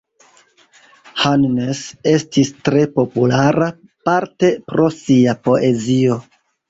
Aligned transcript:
Hannes 1.23 1.81
estis 2.11 2.51
tre 2.69 2.81
populara, 2.95 3.67
parte 4.09 4.51
pro 4.73 4.89
sia 5.01 5.37
poezio. 5.49 6.19